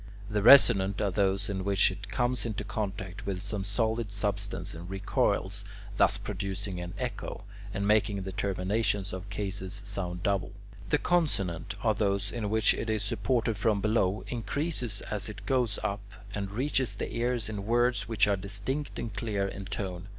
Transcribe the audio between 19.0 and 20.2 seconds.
clear in tone.